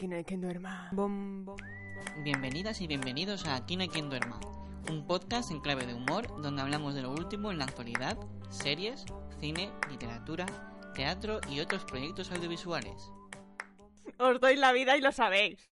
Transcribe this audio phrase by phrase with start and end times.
[0.00, 0.88] Aquí no hay quien duerma.
[0.92, 2.22] Bom, bom, bom.
[2.24, 4.40] Bienvenidas y bienvenidos a Aquí no hay quien duerma,
[4.88, 8.16] un podcast en clave de humor donde hablamos de lo último en la actualidad,
[8.48, 9.04] series,
[9.40, 10.46] cine, literatura,
[10.94, 13.12] teatro y otros proyectos audiovisuales.
[14.16, 15.69] Os doy la vida y lo sabéis.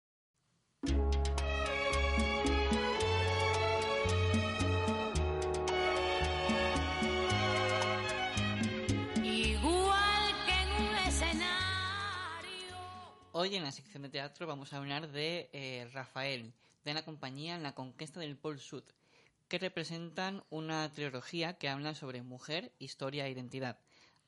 [13.40, 16.52] Hoy en la sección de teatro vamos a hablar de eh, Rafael,
[16.84, 18.82] de la compañía En la conquista del Pol Sud,
[19.46, 23.78] que representan una trilogía que habla sobre mujer, historia e identidad,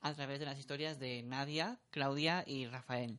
[0.01, 3.19] a través de las historias de Nadia, Claudia y Rafael.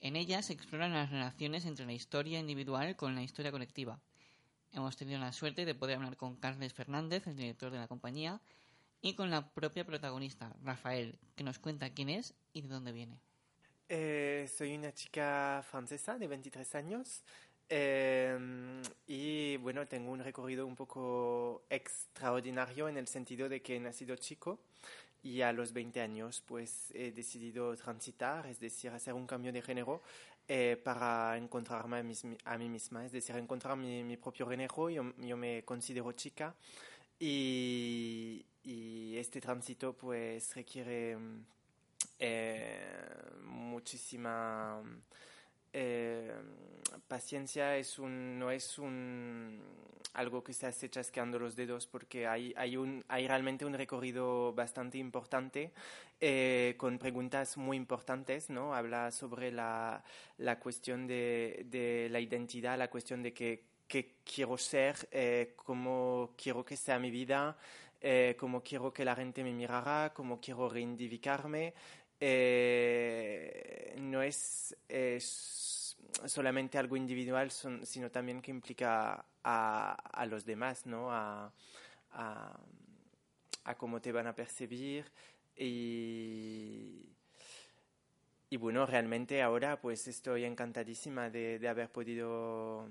[0.00, 4.02] En ellas se exploran las relaciones entre la historia individual con la historia colectiva.
[4.70, 8.42] Hemos tenido la suerte de poder hablar con Carles Fernández, el director de la compañía,
[9.00, 13.29] y con la propia protagonista, Rafael, que nos cuenta quién es y de dónde viene.
[13.92, 17.22] Eh, soy una chica francesa de 23 años
[17.68, 18.38] eh,
[19.08, 24.14] y bueno, tengo un recorrido un poco extraordinario en el sentido de que he nacido
[24.14, 24.60] chico
[25.24, 29.60] y a los 20 años pues he decidido transitar, es decir, hacer un cambio de
[29.62, 30.02] género
[30.48, 34.88] eh, para encontrarme a, mis- a mí misma, es decir, encontrar mi, mi propio género,
[34.90, 36.54] yo, yo me considero chica
[37.18, 41.16] y, y este tránsito pues requiere
[42.18, 42.98] eh,
[43.80, 44.82] muchísima
[45.72, 46.34] eh,
[47.08, 49.58] paciencia es un, no es un
[50.12, 54.52] algo que se hace chasqueando los dedos porque hay, hay, un, hay realmente un recorrido
[54.52, 55.72] bastante importante
[56.20, 58.74] eh, con preguntas muy importantes, ¿no?
[58.74, 60.04] Habla sobre la,
[60.36, 66.66] la cuestión de, la identidad, la cuestión de que, qué quiero ser, eh, cómo quiero
[66.66, 67.56] que sea mi vida,
[68.38, 71.74] cómo quiero que la gente me mirara, cómo quiero reivindicarme.
[72.20, 80.44] Eh, no es, es solamente algo individual, son- sino también que implica a, a los
[80.44, 81.10] demás, ¿no?
[81.12, 81.52] A,
[82.12, 82.60] a,
[83.64, 85.04] a cómo te van a percibir
[85.56, 87.08] y,
[88.48, 92.88] y bueno, realmente ahora pues estoy encantadísima de, de haber podido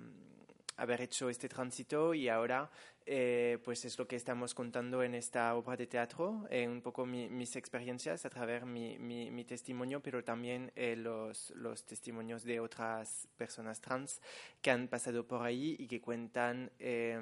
[0.79, 2.69] haber hecho este tránsito y ahora
[3.05, 7.05] eh, pues es lo que estamos contando en esta obra de teatro, eh, un poco
[7.05, 12.43] mi- mis experiencias a través mi, mi, mi testimonio, pero también eh, los, los testimonios
[12.43, 14.21] de otras personas trans
[14.61, 17.19] que han pasado por ahí y que cuentan eh,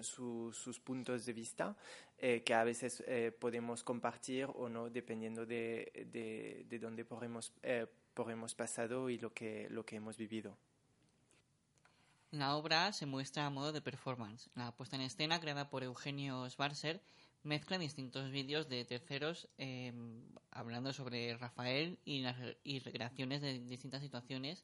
[0.00, 1.76] su- sus puntos de vista
[2.18, 3.04] eh, que a veces
[3.38, 7.52] podemos compartir o no dependiendo de, de, de dónde por hemos,
[8.14, 10.56] por hemos pasado y lo que, lo que hemos vivido.
[12.38, 14.48] La obra se muestra a modo de performance.
[14.54, 17.02] La puesta en escena, creada por Eugenio Schwarzer,
[17.42, 19.92] mezcla distintos vídeos de terceros eh,
[20.52, 24.62] hablando sobre Rafael y las y recreaciones de distintas situaciones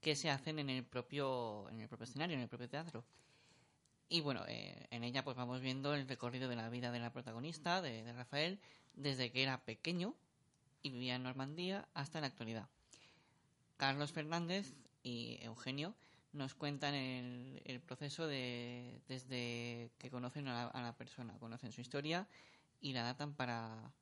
[0.00, 3.04] que se hacen en el propio, en el propio escenario, en el propio teatro.
[4.08, 7.12] Y bueno, eh, en ella pues vamos viendo el recorrido de la vida de la
[7.12, 8.60] protagonista, de, de Rafael,
[8.94, 10.14] desde que era pequeño
[10.84, 12.68] y vivía en Normandía hasta la actualidad.
[13.76, 15.96] Carlos Fernández y Eugenio
[16.32, 21.80] nos cuentan el, proceso de desde que conocen a la, a la persona, conocen su
[21.80, 22.28] historia
[22.80, 23.92] y la datan para,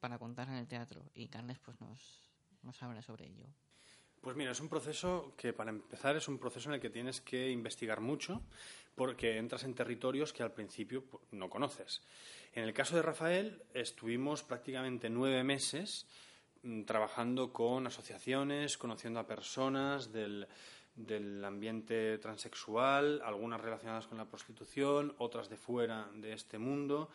[0.00, 1.02] para en el teatro.
[1.14, 2.30] Y Carles pues nos,
[2.62, 3.46] nos habla sobre ello.
[4.20, 7.20] Pues mira, es un proceso que para empezar es un proceso en el que tienes
[7.20, 8.42] que investigar mucho
[8.94, 12.02] porque entras en territorios que al principio pues, no conoces.
[12.52, 16.06] En el caso de Rafael estuvimos prácticamente nueve meses
[16.62, 20.48] mm, trabajando con asociaciones, conociendo a personas del,
[20.96, 27.10] del ambiente transexual, algunas relacionadas con la prostitución, otras de fuera de este mundo,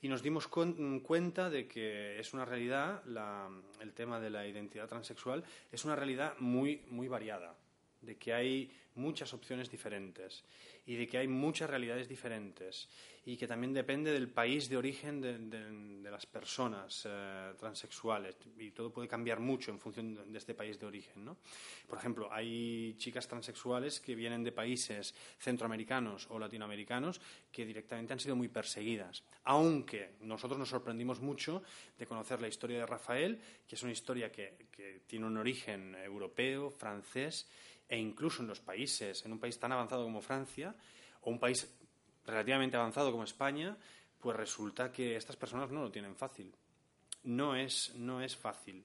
[0.00, 3.48] y nos dimos cuen- cuenta de que es una realidad, la-
[3.80, 7.54] el tema de la identidad transexual, es una realidad muy, muy variada,
[8.06, 10.44] de que hay muchas opciones diferentes
[10.86, 12.88] y de que hay muchas realidades diferentes
[13.24, 18.90] y que también depende del país de origen de, las personas eh, transexuales y todo
[18.90, 21.24] puede cambiar mucho en función de, este país de origen.
[21.24, 21.36] ¿no?
[21.88, 27.20] Por ejemplo, hay chicas transexuales que vienen de países centroamericanos o latinoamericanos
[27.50, 29.24] que directamente han sido muy perseguidas.
[29.42, 31.64] Aunque nosotros nos sorprendimos mucho
[31.98, 36.70] de conocer la historia de Rafael, que es una historia que tiene un origen europeo,
[36.70, 37.48] francés,
[37.88, 40.74] E incluso en los países, en un país tan avanzado como Francia,
[41.22, 41.68] o un país
[42.24, 43.76] relativamente avanzado como España,
[44.18, 46.52] pues resulta que estas personas no lo tienen fácil.
[47.24, 48.84] No es, no es fácil.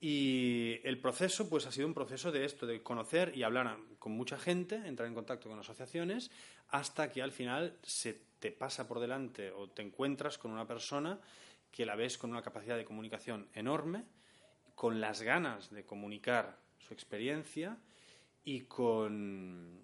[0.00, 4.12] Y el proceso, pues ha sido un proceso de esto, de conocer y hablar con
[4.12, 6.30] mucha gente, entrar en contacto con asociaciones,
[6.68, 11.18] hasta que al final se te pasa por delante o te encuentras con una persona
[11.70, 14.04] que la ves con una capacidad de comunicación enorme,
[14.74, 17.78] con las ganas de comunicar su experiencia
[18.46, 19.80] y con,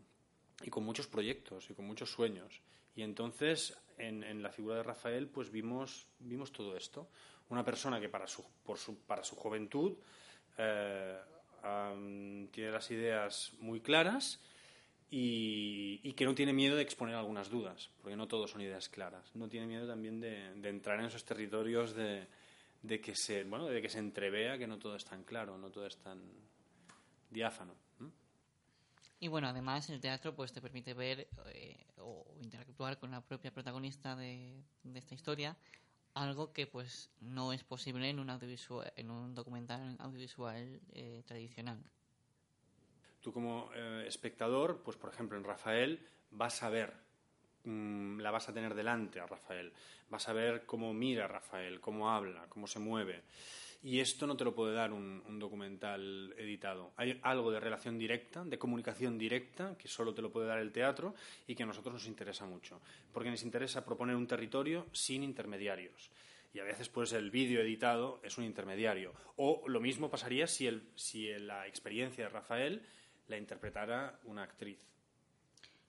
[0.62, 2.62] y con muchos proyectos y con muchos sueños.
[2.94, 7.10] Y entonces, en, la figura de Rafael, pues vimos, vimos todo esto
[7.48, 9.98] una persona que para su, por su, para su juventud
[10.56, 11.18] eh,
[12.50, 14.40] tiene las ideas muy claras
[15.10, 19.34] y, que no tiene miedo de exponer algunas dudas, porque no todos son ideas claras.
[19.34, 22.26] No tiene miedo también de, de entrar en esos territorios de,
[22.82, 25.70] de que se bueno de que se entrevea que no todo es tan claro, no
[25.70, 26.22] todo es tan
[27.28, 27.74] diáfano.
[29.22, 33.52] Y bueno, además el teatro pues te permite ver eh, o interactuar con la propia
[33.52, 34.64] protagonista de,
[34.94, 35.56] esta historia,
[36.14, 41.80] algo que pues no es posible en un audiovisual, en un documental audiovisual eh, tradicional.
[43.20, 46.92] Tú como eh, espectador, pues por ejemplo en Rafael vas a ver,
[47.62, 49.72] mm, la vas a tener delante a Rafael,
[50.10, 53.22] vas a ver cómo mira Rafael, cómo habla, cómo se mueve.
[53.84, 56.92] Y esto no te lo puede dar un, documental editado.
[56.96, 60.70] Hay algo de relación directa, de comunicación directa, que solo te lo puede dar el
[60.70, 61.16] teatro
[61.48, 62.80] y que a nosotros nos interesa mucho.
[63.12, 66.10] Porque nos interesa proponer un territorio sin intermediarios.
[66.54, 69.14] Y a veces, pues, el vídeo editado es un intermediario.
[69.36, 70.70] O lo mismo pasaría si,
[71.40, 72.82] la experiencia de Rafael
[73.26, 74.78] la interpretara una actriz.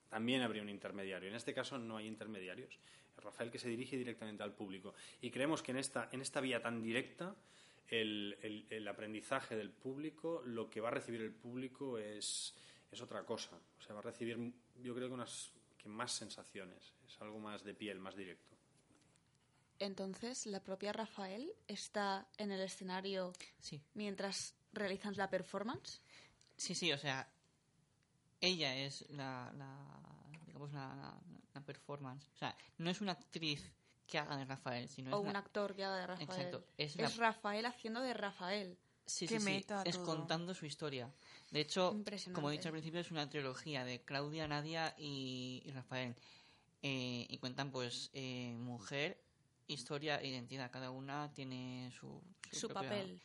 [0.09, 1.29] También habría un intermediario.
[1.29, 2.79] En este caso no hay intermediarios.
[3.17, 4.95] Rafael que se dirige directamente al público.
[5.21, 7.35] Y creemos que en esta, en esta vía tan directa,
[7.87, 12.53] el, el- el aprendizaje del público, lo que va a recibir el público es,
[12.91, 13.59] es otra cosa.
[13.77, 14.37] O sea, va a recibir,
[14.81, 16.93] yo creo que, unas, que más sensaciones.
[17.07, 18.55] Es algo más de piel, más directo.
[19.79, 26.01] Entonces, la propia Rafael está en el escenario Sí, mientras realizan la performance.
[26.55, 27.27] sí, sí, o sea,
[28.39, 31.21] ella es la, la digamos, la, la-
[31.53, 32.27] la performance.
[32.33, 33.71] O sea, no es una actriz
[34.13, 36.29] que haga de Rafael, sino o es un actor que haga de Rafael.
[36.29, 38.77] Exacto, es Es, la- Rafael haciendo de Rafael.
[39.07, 41.11] Sí, Qué sí, sí, meta es contando su historia.
[41.49, 41.97] De hecho,
[42.31, 46.15] como he dicho al principio, es una trilogía de Claudia, Nadia y, y Rafael.
[46.83, 49.19] Eh, y cuentan, pues, eh, mujer,
[49.67, 50.69] historia e identidad.
[50.69, 52.21] Cada una tiene su,
[52.51, 53.19] Su propia- papel.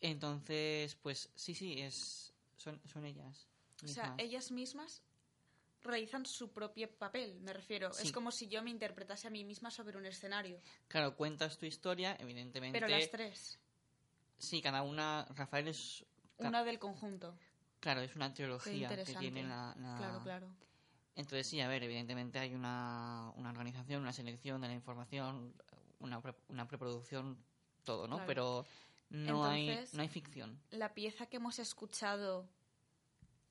[0.00, 3.46] Entonces, pues, sí, sí, es son, son ellas.
[3.84, 5.02] O sea, ellas mismas
[5.82, 7.92] realizan su propio papel, me refiero.
[7.92, 8.06] Sí.
[8.08, 10.60] Es como si yo me interpretase a mí misma sobre un escenario.
[10.88, 12.78] Claro, cuentas tu historia, evidentemente.
[12.78, 13.58] Pero las tres.
[14.38, 15.26] Sí, cada una.
[15.34, 16.04] Rafael es.
[16.38, 17.34] Una del conjunto.
[17.80, 19.74] Claro, es una Qué trilogía que tiene la.
[19.78, 20.54] la- Claro, claro.
[21.16, 25.52] Entonces, sí, a ver, evidentemente hay una, una organización, una selección de la información,
[25.98, 27.36] una, pre- una preproducción,
[27.84, 28.16] todo, ¿no?
[28.16, 28.26] Claro.
[28.26, 28.66] Pero
[29.10, 30.58] no, hay, no hay ficción.
[30.70, 32.48] La pieza que hemos escuchado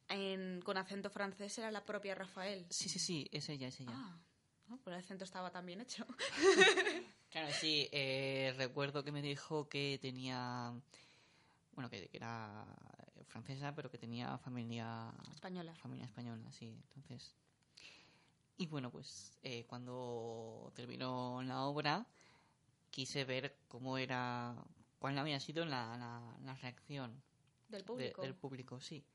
[0.10, 2.66] en- con acento francés era la propia Rafael.
[2.70, 3.92] Sí, sí, sí, es ella, es ella.
[3.96, 4.20] Ah,
[4.68, 6.06] no, pero el acento estaba tan bien hecho.
[7.32, 10.74] Claro, sí, eh, recuerdo que me dijo que tenía.
[11.74, 12.66] Bueno, que, que era
[13.28, 15.14] francesa, pero que tenía familia.
[15.32, 15.76] Española.
[15.76, 17.36] Familia española, sí, entonces.
[18.58, 22.08] Y bueno, pues eh, cuando terminó la obra,
[22.90, 24.56] quise ver cómo era.
[24.98, 27.22] cuál había sido la, la, la reacción
[27.68, 28.22] Del de- público.
[28.24, 29.06] del público, sí.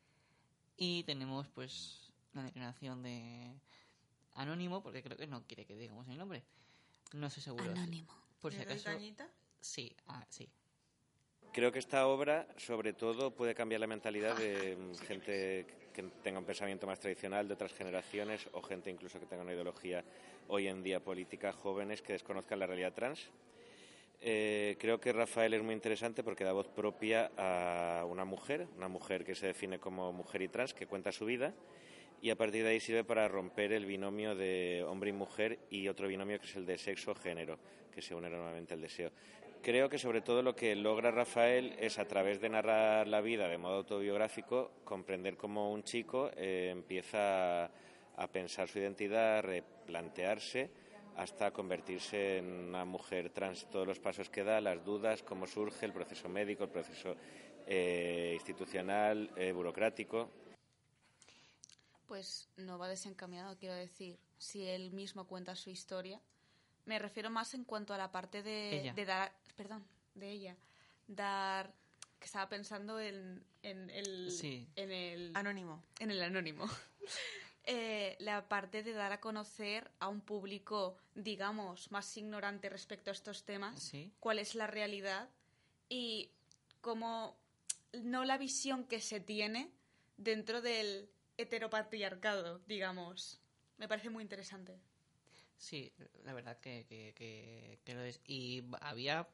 [0.76, 3.54] Y tenemos pues la declaración de
[4.34, 6.42] Anónimo, porque creo que no quiere que digamos el nombre.
[7.12, 7.70] No sé seguro.
[7.70, 8.12] Anónimo.
[8.40, 8.98] Por si ¿Le doy acaso.
[9.60, 10.48] Sí, ah, sí.
[11.52, 16.40] Creo que esta obra, sobre todo, puede cambiar la mentalidad de mm, gente que tenga
[16.40, 20.04] un pensamiento más tradicional de otras generaciones o gente incluso que tenga una ideología
[20.48, 23.30] hoy en día política, jóvenes que desconozcan la realidad trans.
[24.26, 28.88] Eh, creo que Rafael es muy interesante porque da voz propia a una mujer, una
[28.88, 31.52] mujer que se define como mujer y trans, que cuenta su vida
[32.22, 35.88] y a partir de ahí sirve para romper el binomio de hombre y mujer y
[35.88, 37.58] otro binomio que es el de sexo-género,
[37.94, 39.10] que se une normalmente al deseo.
[39.60, 43.46] Creo que sobre todo lo que logra Rafael es a través de narrar la vida
[43.46, 50.70] de modo autobiográfico comprender cómo un chico eh, empieza a pensar su identidad, a replantearse
[51.16, 55.86] hasta convertirse en una mujer trans, todos los pasos que da, las dudas, cómo surge
[55.86, 57.16] el proceso médico, el proceso
[57.66, 60.30] eh, institucional, eh, burocrático.
[62.06, 64.18] Pues no va desencaminado, quiero decir.
[64.38, 66.20] Si él mismo cuenta su historia.
[66.84, 69.32] Me refiero más en cuanto a la parte de, dar.
[69.56, 70.56] Perdón, de ella.
[71.06, 71.72] Dar
[72.18, 74.68] que estaba pensando en, en el, Sí.
[74.76, 75.82] en el Anónimo.
[75.98, 76.66] en el anónimo.
[77.66, 83.12] Eh, la parte de dar a conocer a un público, digamos, más ignorante respecto a
[83.14, 84.12] estos temas, Sí.
[84.20, 85.30] cuál es la realidad
[85.88, 86.30] y
[86.82, 87.38] cómo
[87.94, 89.70] no la visión que se tiene
[90.18, 93.40] dentro del heteropatriarcado, digamos.
[93.78, 94.78] Me parece muy interesante.
[95.56, 95.90] Sí,
[96.24, 98.20] la verdad que, que, que, que lo es.
[98.26, 99.26] Y había,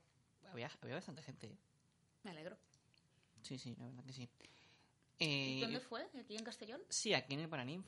[0.53, 1.57] había, había bastante gente.
[2.23, 2.57] Me alegro.
[3.43, 4.29] Sí, sí, la verdad que sí.
[5.19, 6.07] ¿Y Eh, dónde fue?
[6.19, 6.81] ¿Aquí en Castellón?
[6.89, 7.87] Sí, aquí en el Paraninf.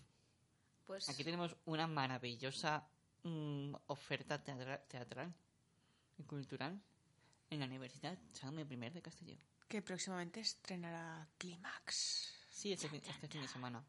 [0.86, 2.86] Pues Aquí tenemos una maravillosa
[3.22, 5.32] mm, oferta teatra- teatral
[6.18, 6.80] y cultural
[7.50, 9.38] en la Universidad Jaume I de Castellón.
[9.68, 12.32] Que próximamente estrenará Clímax.
[12.50, 13.82] Sí, este, fin, este fin de semana.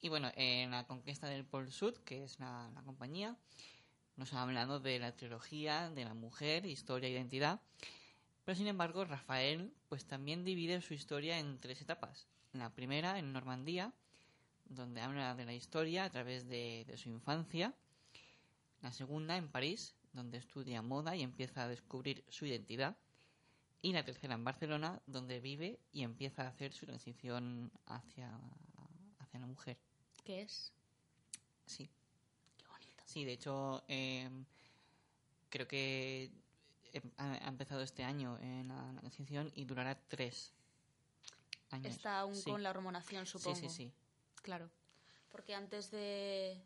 [0.00, 3.36] Y bueno, en la conquista del Pol Sud, que es la, la compañía,
[4.16, 7.60] nos ha hablado de la trilogía, de la mujer, historia e identidad.
[8.44, 12.28] Pero sin embargo, Rafael pues también divide su historia en tres etapas.
[12.52, 13.92] La primera, en Normandía,
[14.68, 17.74] donde habla de la historia a través de, de su infancia.
[18.82, 22.96] La segunda, en París, donde estudia moda y empieza a descubrir su identidad.
[23.80, 28.30] Y la tercera, en Barcelona, donde vive y empieza a hacer su transición hacia,
[29.18, 29.78] hacia la mujer.
[30.24, 30.72] ¿qué es?
[31.64, 31.88] Sí.
[33.06, 34.28] Sí, de hecho, eh,
[35.48, 36.30] creo que
[36.92, 40.52] eh, ha, empezado este año en la, la transición y durará tres
[41.70, 41.86] años.
[41.86, 42.50] Está aún Sí.
[42.50, 43.56] con la hormonación, supongo.
[43.56, 43.92] Sí, sí, sí.
[44.48, 44.70] Claro.
[45.30, 46.58] Porque antes de,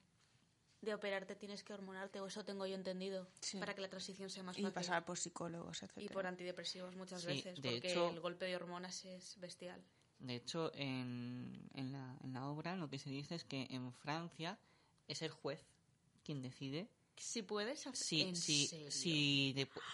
[0.83, 3.59] de operarte tienes que hormonarte, o eso tengo yo entendido, Sí.
[3.59, 4.73] para que la transición sea más Y fácil.
[4.75, 5.95] pasar por psicólogos, etc.
[5.97, 9.83] Y por antidepresivos muchas Sí, veces, de porque hecho- el golpe de hormonas es bestial.
[10.21, 13.93] De hecho, en, en, la, en la obra lo que se dice es que en
[13.93, 14.57] Francia
[15.09, 15.61] es el juez
[16.23, 18.33] quien decide Si puedes hacer...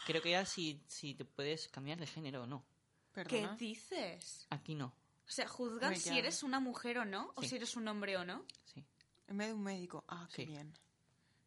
[0.07, 2.63] creo que ya si, si te puedes cambiar de género o no.
[3.27, 4.47] ¿Qué dices?
[4.51, 4.93] Aquí no.
[5.29, 8.25] O sea, juzgan si eres una mujer o no, o si eres un hombre o
[8.25, 8.45] no.
[8.65, 8.83] Sí.
[9.27, 10.03] En vez de un médico.
[10.09, 10.47] Ah, qué Sí.
[10.47, 10.73] bien.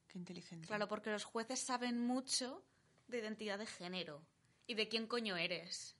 [0.07, 0.67] Qué inteligente.
[0.67, 2.63] Claro, porque los jueces saben mucho
[3.07, 4.21] de identidad de género
[4.67, 5.95] y de quién coño eres.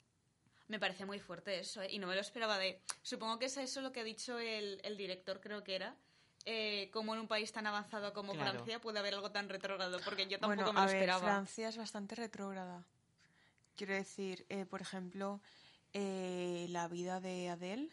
[0.68, 1.88] Me parece muy fuerte eso, ¿eh?
[1.92, 2.82] y no me lo esperaba de...
[3.02, 5.96] Supongo que es eso lo que ha dicho el, el director, creo que era.
[6.46, 8.52] Eh, como en un país tan avanzado como Claro.
[8.52, 11.22] Francia puede haber algo tan retrógrado, porque yo tampoco bueno, me a lo ver, esperaba.
[11.22, 12.86] Francia es bastante retrógrada.
[13.76, 15.42] Quiero decir, eh, por ejemplo,
[15.94, 17.90] eh, la vida de Adele,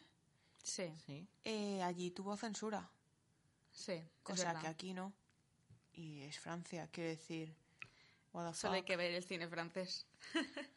[0.63, 1.27] Sí, Sí.
[1.45, 2.91] eh, allí tuvo censura.
[3.73, 5.13] sí, Cosa que aquí no.
[5.95, 7.55] Y es Francia, quiero decir.
[8.33, 10.07] What the Solo hay que ver el cine francés.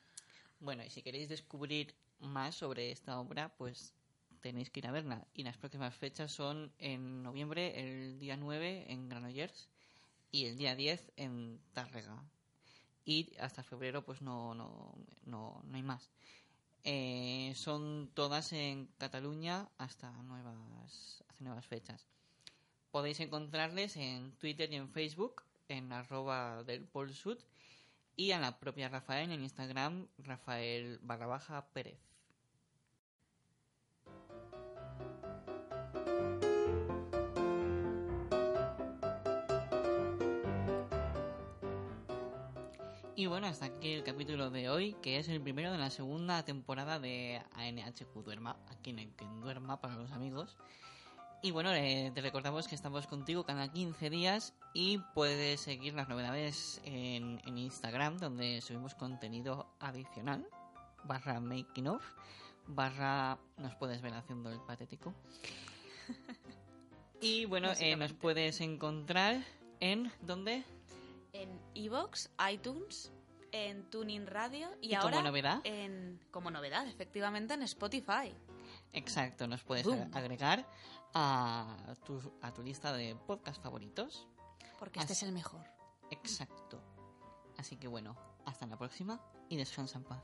[0.60, 3.94] Bueno, y si queréis descubrir más sobre esta obra, pues
[4.42, 5.26] tenéis que ir a verla.
[5.34, 9.68] Y las próximas fechas son en noviembre, el día 9 en Granollers
[10.32, 12.24] y el día 10 en Tárrega.
[13.06, 16.12] Y hasta febrero pues no, no, no, no hay más.
[16.84, 22.08] Eh, son todas en Cataluña hasta nuevas, hasta nuevas fechas.
[22.92, 27.38] Podéis encontrarles en Twitter y en Facebook en arroba del Pol Sud
[28.16, 32.11] y a la propia Rafael en Instagram, Rafael barra baja Pérez.
[43.22, 46.44] Y bueno, hasta aquí el capítulo de hoy, que es el primero de la segunda
[46.44, 50.58] temporada de ANHQ Duerma, aquí en el que duerma para los amigos.
[51.44, 56.10] Y bueno, eh, te recordamos que estamos contigo cada 15 días y puedes seguir las
[56.10, 60.48] novedades en, en Instagram, donde subimos contenido adicional,
[61.04, 62.04] barra making of,
[62.66, 65.14] barra nos puedes ver haciendo el patético.
[67.24, 69.46] Y bueno, eh, nos puedes encontrar
[69.80, 70.64] en, ¿dónde?
[71.34, 73.12] En Evox, iTunes,
[73.52, 75.62] en Tuning Radio y, ¿Y como ahora novedad?
[75.64, 78.34] en como novedad, efectivamente en Spotify.
[78.94, 80.66] Exacto, nos puedes agregar
[81.14, 84.28] a tu, a tu lista de podcast favoritos.
[84.80, 85.66] Porque este es el mejor.
[86.10, 86.82] Exacto.
[87.58, 90.24] Así que bueno, hasta la próxima y descansa en paz.